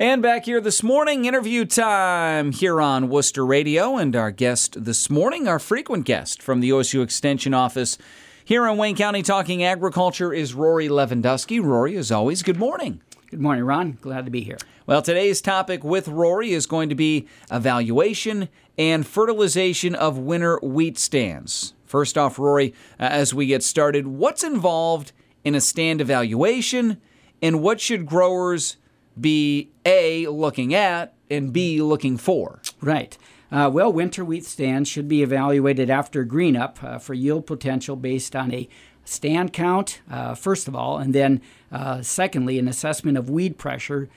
[0.00, 3.96] And back here this morning, interview time here on Wooster Radio.
[3.96, 7.98] And our guest this morning, our frequent guest from the OSU Extension Office
[8.44, 11.60] here in Wayne County talking agriculture, is Rory Lewandowski.
[11.60, 13.00] Rory, as always, good morning.
[13.28, 13.98] Good morning, Ron.
[14.00, 14.58] Glad to be here.
[14.86, 20.96] Well, today's topic with Rory is going to be evaluation and fertilization of winter wheat
[20.96, 21.74] stands.
[21.86, 25.10] First off, Rory, uh, as we get started, what's involved
[25.42, 27.00] in a stand evaluation
[27.42, 28.76] and what should growers
[29.20, 32.60] be A, looking at, and B, looking for?
[32.80, 33.16] Right.
[33.50, 37.96] Uh, well, winter wheat stands should be evaluated after green up uh, for yield potential
[37.96, 38.68] based on a
[39.04, 41.40] stand count, uh, first of all, and then
[41.72, 44.08] uh, secondly, an assessment of weed pressure.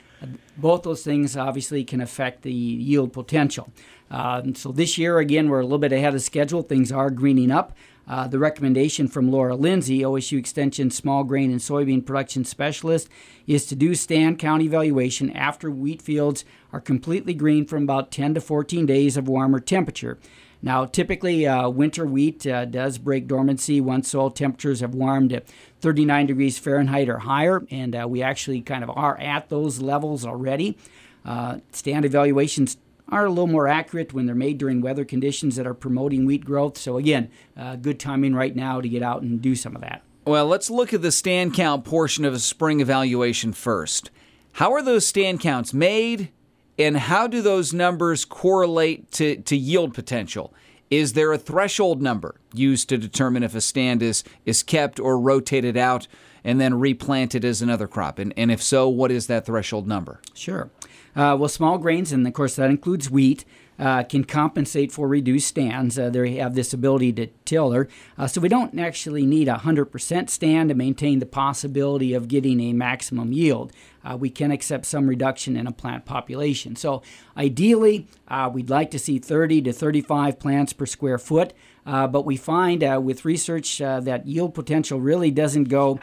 [0.58, 3.72] Both those things obviously can affect the yield potential.
[4.12, 6.62] Uh, so this year, again, we're a little bit ahead of schedule.
[6.62, 7.76] Things are greening up.
[8.12, 13.08] Uh, the recommendation from Laura Lindsey, OSU Extension Small Grain and Soybean Production Specialist,
[13.48, 16.44] is to do stand count evaluation after wheat fields
[16.74, 20.20] are completely green from about 10 to 14 days of warmer temperature.
[20.62, 25.42] Now, typically, uh, winter wheat uh, does break dormancy once soil temperatures have warmed to
[25.80, 30.26] 39 degrees Fahrenheit or higher, and uh, we actually kind of are at those levels
[30.26, 30.78] already.
[31.24, 32.76] Uh, stand evaluations
[33.10, 36.46] are a little more accurate when they're made during weather conditions that are promoting wheat
[36.46, 36.78] growth.
[36.78, 40.04] So, again, uh, good timing right now to get out and do some of that.
[40.26, 44.12] Well, let's look at the stand count portion of a spring evaluation first.
[44.54, 46.30] How are those stand counts made,
[46.78, 50.54] and how do those numbers correlate to, to yield potential?
[50.92, 55.18] Is there a threshold number used to determine if a stand is, is kept or
[55.18, 56.06] rotated out
[56.44, 58.20] and then replanted as another crop?
[58.20, 60.20] And, and if so, what is that threshold number?
[60.34, 60.70] Sure.
[61.16, 63.46] Uh, well, small grains, and of course that includes wheat,
[63.82, 65.98] uh, can compensate for reduced stands.
[65.98, 67.90] Uh, they have this ability to tiller.
[68.16, 72.60] Uh, so we don't actually need a 100% stand to maintain the possibility of getting
[72.62, 73.72] a maximum yield.
[74.04, 76.76] Uh, we can accept some reduction in a plant population.
[76.76, 77.02] So
[77.36, 81.54] ideally, uh, we'd like to see 30 to 35 plants per square foot.
[81.84, 86.00] Uh, but we find with research that yield potential really doesn't go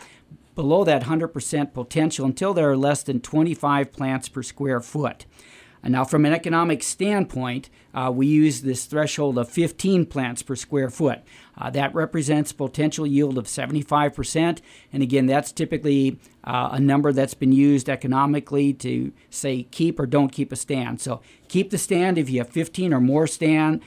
[0.58, 5.24] below that 100% potential until there are less than 25 plants per square foot.
[5.84, 10.56] And now, from an economic standpoint, uh, we use this threshold of 15 plants per
[10.56, 11.20] square foot.
[11.56, 14.60] Uh, that represents potential yield of 75%.
[14.92, 20.06] And again, that's typically uh, a number that's been used economically to say keep or
[20.06, 21.00] don't keep a stand.
[21.00, 23.80] So keep the stand if you have 15 or more stand,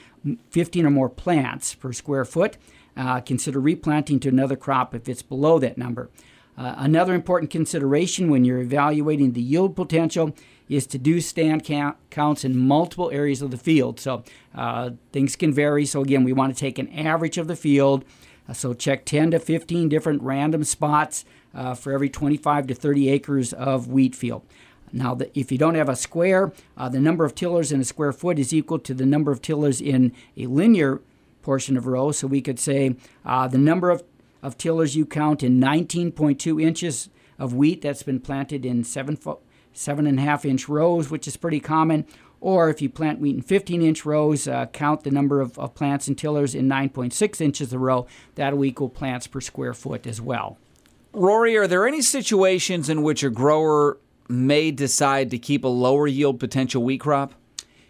[0.48, 2.56] 15 or more plants per square foot.
[2.96, 6.08] Uh, consider replanting to another crop if it's below that number.
[6.56, 10.34] Uh, another important consideration when you're evaluating the yield potential
[10.68, 13.98] is to do stand count, counts in multiple areas of the field.
[13.98, 14.22] So
[14.54, 15.84] uh, things can vary.
[15.86, 18.04] So again, we want to take an average of the field.
[18.48, 21.24] Uh, so check 10 to 15 different random spots
[21.54, 24.42] uh, for every 25 to 30 acres of wheat field.
[24.92, 27.84] Now, the, if you don't have a square, uh, the number of tillers in a
[27.84, 31.00] square foot is equal to the number of tillers in a linear
[31.40, 32.12] portion of row.
[32.12, 34.04] So we could say the number of
[34.42, 37.08] of tillers you count in 19.2 inches
[37.38, 39.40] of wheat that's been planted in seven, fo-
[39.72, 42.06] seven and a half inch rows, which is pretty common.
[42.40, 45.74] Or if you plant wheat in 15 inch rows, uh, count the number of, of
[45.74, 48.06] plants and tillers in 9.6 inches a row.
[48.34, 50.58] That'll equal plants per square foot as well.
[51.12, 53.98] Rory, are there any situations in which a grower
[54.28, 57.34] may decide to keep a lower yield potential wheat crop?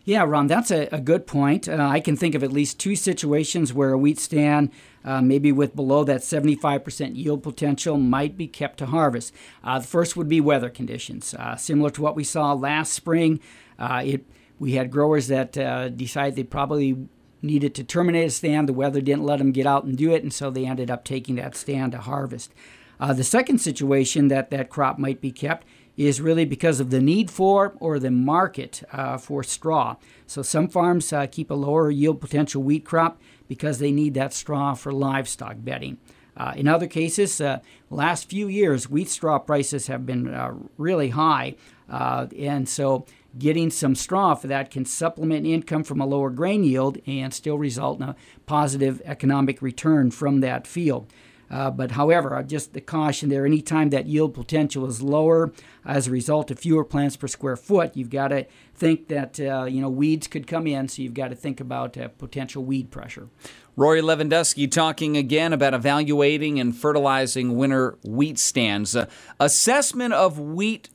[0.04, 1.68] Yeah, Ron, that's a, a good point.
[1.68, 4.70] Uh, I can think of at least two situations where a wheat stand,
[5.04, 9.32] uh, maybe with below that 75% yield potential, might be kept to harvest.
[9.62, 11.34] Uh, the first would be weather conditions.
[11.34, 13.38] Uh, similar to what we saw last spring,
[13.78, 14.24] uh, it,
[14.58, 17.06] we had growers that uh, decided they probably
[17.40, 18.68] needed to terminate a stand.
[18.68, 21.04] The weather didn't let them get out and do it, and so they ended up
[21.04, 22.52] taking that stand to harvest.
[23.00, 25.64] the second situation that that crop might be kept
[26.06, 29.96] is really because of the need for or the market uh, for straw.
[30.26, 34.32] So some farms uh, keep a lower yield potential wheat crop because they need that
[34.32, 35.98] straw for livestock bedding.
[36.36, 41.10] Uh, in other cases, uh, last few years, wheat straw prices have been uh, really
[41.10, 41.54] high,
[41.90, 43.04] uh, and so
[43.38, 47.58] getting some straw for that can supplement income from a lower grain yield and still
[47.58, 48.16] result in a
[48.46, 51.06] positive economic return from that field.
[51.52, 55.52] Uh, but however, just the caution there, anytime that yield potential is lower
[55.84, 59.64] as a result of fewer plants per square foot, you've got to think that uh,
[59.64, 62.90] you know weeds could come in, so you've got to think about uh, potential weed
[62.90, 63.28] pressure.
[63.76, 68.96] Rory Lewandowski talking again about evaluating and fertilizing winter wheat stands.
[68.96, 69.06] Uh,
[69.38, 70.88] assessment of wheat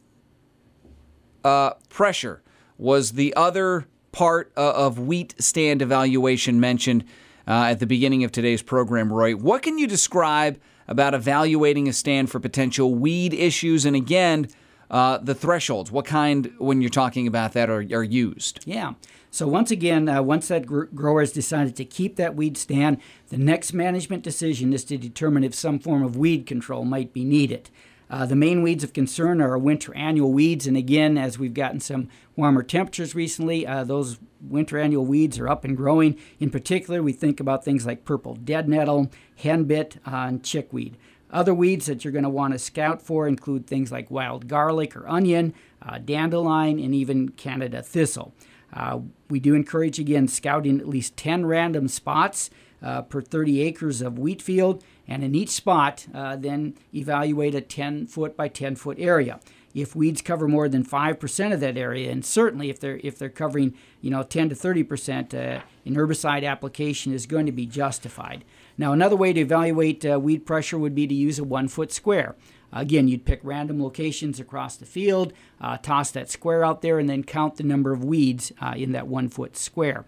[1.43, 2.41] uh, pressure
[2.79, 7.03] was the other part of wheat stand evaluation mentioned
[7.47, 9.33] uh, at the beginning of today's program, Roy.
[9.33, 13.85] What can you describe about evaluating a stand for potential weed issues?
[13.85, 14.47] And again,
[14.89, 15.91] uh, the thresholds?
[15.91, 18.63] What kind, when you're talking about that, are, are used?
[18.65, 18.93] Yeah.
[19.29, 22.97] So once again, uh, once that gr- grower has decided to keep that weed stand,
[23.27, 27.25] the next management decision is to determine if some form of weed control might be
[27.25, 27.69] needed.
[28.09, 31.81] Uh, the main weeds of concern are winter annual weeds, and again, as we've gotten
[31.81, 32.07] some
[32.37, 36.17] warmer temperatures recently, uh, those winter annual weeds are up and growing.
[36.39, 39.11] In particular, we think about things like purple dead nettle,
[39.41, 40.97] henbit, uh, and chickweed.
[41.29, 44.95] Other weeds that you're going to want to scout for include things like wild garlic
[44.95, 48.33] or onion, uh, dandelion, and even Canada thistle.
[48.73, 48.99] Uh,
[49.29, 52.49] we do encourage, again, scouting at least 10 random spots
[52.81, 57.61] uh, per 30 acres of wheat field, and in each spot, uh, then evaluate a
[57.61, 59.39] 10 foot by 10 foot area.
[59.77, 63.29] If weeds cover more than 5% of that area, and certainly if they're, if they're
[63.29, 68.43] covering you know, 10 to 30%, uh, an herbicide application is going to be justified.
[68.75, 71.91] Now, another way to evaluate uh, weed pressure would be to use a one foot
[71.91, 72.35] square.
[72.73, 75.31] Again, you'd pick random locations across the field,
[75.61, 78.93] uh, toss that square out there, and then count the number of weeds uh, in
[78.93, 80.05] that one foot square.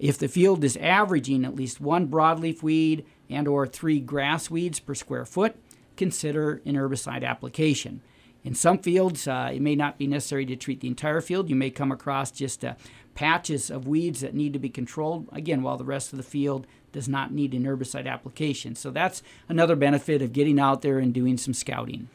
[0.00, 4.80] If the field is averaging at least one broadleaf weed and or three grass weeds
[4.80, 5.54] per square foot,
[5.96, 8.02] consider an herbicide application.
[8.44, 11.48] In some fields, uh, it may not be necessary to treat the entire field.
[11.48, 12.74] You may come across just uh,
[13.14, 16.66] patches of weeds that need to be controlled, again, while the rest of the field
[16.92, 18.74] does not need an herbicide application.
[18.74, 22.08] So that's another benefit of getting out there and doing some scouting.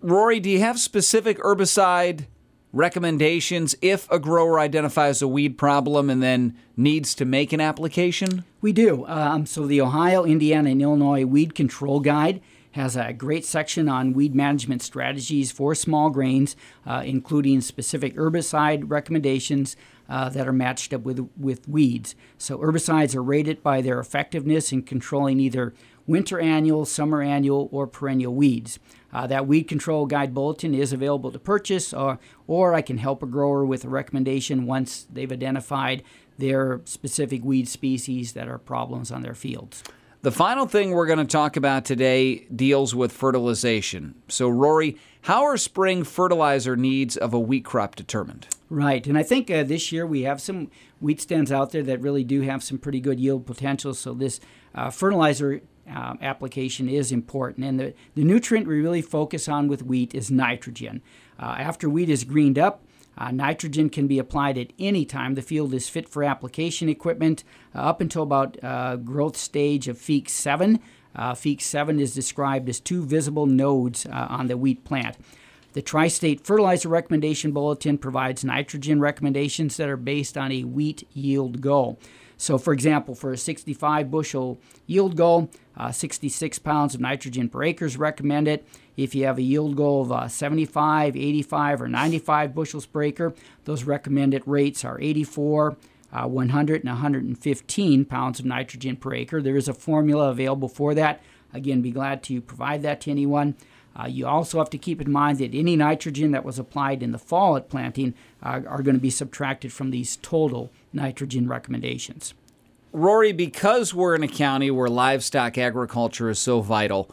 [0.00, 2.26] Rory, do you have specific herbicide
[2.72, 8.44] recommendations if a grower identifies a weed problem and then needs to make an application?
[8.60, 9.06] We do.
[9.06, 12.40] Um, so the Ohio, Indiana, and Illinois Weed Control Guide
[12.76, 16.54] has a great section on weed management strategies for small grains,
[16.86, 19.76] uh, including specific herbicide recommendations
[20.10, 22.14] uh, that are matched up with, with weeds.
[22.36, 25.72] So, herbicides are rated by their effectiveness in controlling either
[26.06, 28.78] winter annual, summer annual, or perennial weeds.
[29.10, 33.22] Uh, that weed control guide bulletin is available to purchase, or, or I can help
[33.22, 36.02] a grower with a recommendation once they've identified
[36.38, 39.82] their specific weed species that are problems on their fields.
[40.26, 44.16] The final thing we're going to talk about today deals with fertilization.
[44.26, 48.48] So, Rory, how are spring fertilizer needs of a wheat crop determined?
[48.68, 50.68] Right, and I think uh, this year we have some
[50.98, 53.94] wheat stands out there that really do have some pretty good yield potential.
[53.94, 54.40] So, this
[54.74, 57.64] uh, fertilizer uh, application is important.
[57.64, 61.02] And the, the nutrient we really focus on with wheat is nitrogen.
[61.38, 62.82] Uh, after wheat is greened up,
[63.18, 65.34] uh, nitrogen can be applied at any time.
[65.34, 69.98] The field is fit for application equipment uh, up until about uh, growth stage of
[69.98, 70.80] Feekes 7.
[71.14, 75.16] Uh, Feekes 7 is described as two visible nodes uh, on the wheat plant.
[75.72, 81.06] The Tri State Fertilizer Recommendation Bulletin provides nitrogen recommendations that are based on a wheat
[81.12, 81.98] yield goal.
[82.36, 87.62] So, for example, for a 65 bushel yield goal, uh, 66 pounds of nitrogen per
[87.62, 88.64] acre is recommended.
[88.96, 93.34] If you have a yield goal of uh, 75, 85, or 95 bushels per acre,
[93.64, 95.76] those recommended rates are 84,
[96.12, 99.42] uh, 100, and 115 pounds of nitrogen per acre.
[99.42, 101.22] There is a formula available for that.
[101.52, 103.54] Again, be glad to provide that to anyone.
[103.98, 107.12] Uh, you also have to keep in mind that any nitrogen that was applied in
[107.12, 112.34] the fall at planting uh, are going to be subtracted from these total nitrogen recommendations.
[112.92, 117.10] Rory, because we're in a county where livestock agriculture is so vital,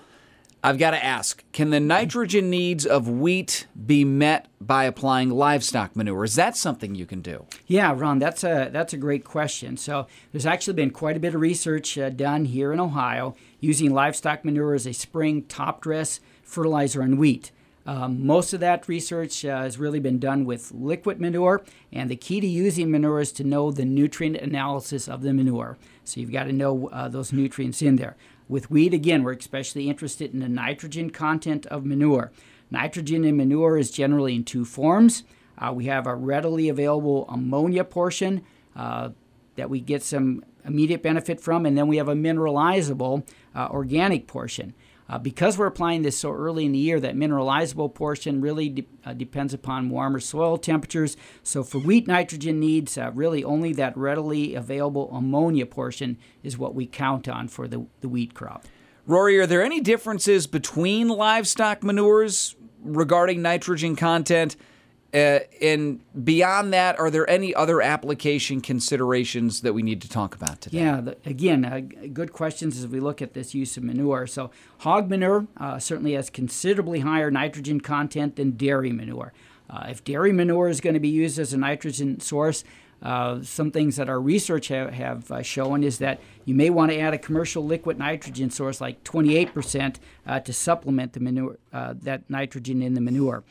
[0.65, 5.93] I've got to ask can the nitrogen needs of wheat be met by applying livestock
[5.93, 6.23] manure?
[6.23, 7.45] Is that something you can do?
[7.67, 9.75] Yeah, Ron, that's a, that's a great question.
[9.75, 13.93] So, there's actually been quite a bit of research uh, done here in Ohio using
[13.93, 17.51] livestock manure as a spring top dress fertilizer on wheat.
[17.85, 22.15] Um, most of that research uh, has really been done with liquid manure, and the
[22.15, 25.77] key to using manure is to know the nutrient analysis of the manure.
[26.05, 28.15] So you've got to know uh, those nutrients in there.
[28.53, 32.31] With wheat, again, we're especially interested in the nitrogen content of manure.
[32.69, 35.23] Nitrogen in manure is generally in two forms.
[35.57, 38.43] Uh, we have a readily available ammonia portion
[38.75, 39.09] uh,
[39.55, 43.23] that we get some immediate benefit from, and then we have a mineralizable
[43.55, 44.75] uh, organic portion.
[45.09, 48.87] Uh, because we're applying this so early in the year, that mineralizable portion really de-
[49.05, 51.17] uh, depends upon warmer soil temperatures.
[51.43, 56.73] So for wheat nitrogen needs, uh, really only that readily available ammonia portion is what
[56.73, 58.65] we count on for the, the wheat crop.
[59.05, 64.55] Rory, are there any differences between livestock manures regarding nitrogen content?
[65.13, 70.33] Uh, and beyond that, are there any other application considerations that we need to talk
[70.33, 70.79] about today?
[70.79, 74.25] Yeah, the, again, uh, good questions as we look at this use of manure.
[74.25, 79.33] So, hog manure uh, certainly has considerably higher nitrogen content than dairy manure.
[79.69, 82.63] Uh, if dairy manure is going to be used as a nitrogen source,
[83.03, 86.89] uh, some things that our research have, have uh, shown is that you may want
[86.91, 89.97] to add a commercial liquid nitrogen source like 28%
[90.43, 93.43] to supplement the manure, that nitrogen in the manure.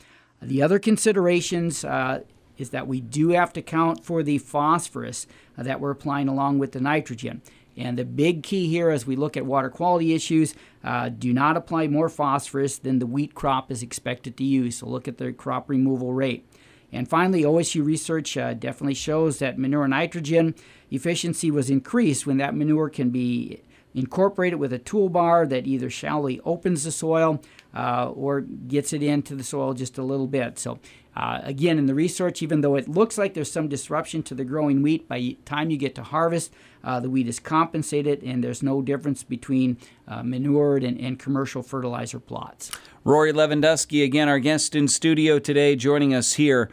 [0.43, 2.21] The other considerations uh,
[2.59, 6.59] is that we do have to count for the phosphorus uh, that we're applying along
[6.59, 7.43] with the nitrogen.
[7.77, 11.57] And the big key here as we look at water quality issues, uh, do not
[11.57, 14.79] apply more phosphorus than the wheat crop is expected to use.
[14.79, 16.47] So look at the crop removal rate.
[16.93, 20.55] And finally, OSU research uh, definitely shows that manure nitrogen
[20.91, 23.63] efficiency was increased when that manure can be
[23.95, 27.43] incorporated with a toolbar that either shallowly opens the soil
[27.75, 30.59] uh, or gets it into the soil just a little bit.
[30.59, 30.79] So
[31.15, 34.45] uh, again, in the research, even though it looks like there's some disruption to the
[34.45, 38.43] growing wheat, by the time you get to harvest, uh, the wheat is compensated and
[38.43, 39.77] there's no difference between
[40.09, 42.71] uh, manured and, and, commercial fertilizer plots.
[43.05, 46.71] Rory Lewandowski, again, our guest in studio today, joining us here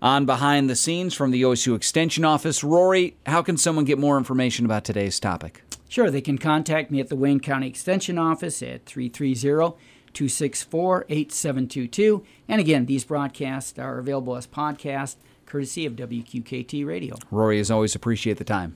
[0.00, 2.64] on Behind the Scenes from the OSU Extension Office.
[2.64, 5.62] Rory, how can someone get more information about today's topic?
[5.92, 9.76] Sure, they can contact me at the Wayne County Extension Office at 330
[10.14, 12.24] 264 8722.
[12.48, 17.16] And again, these broadcasts are available as podcasts courtesy of WQKT Radio.
[17.30, 18.74] Rory, as always, appreciate the time.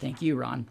[0.00, 0.66] Thank you, Ron.